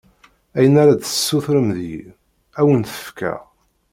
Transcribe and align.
Ayen 0.57 0.75
ara 0.81 0.93
d-tessutrem 0.95 1.67
deg-i, 1.77 2.03
ad 2.59 2.63
wen-t-fkeɣ. 2.67 3.39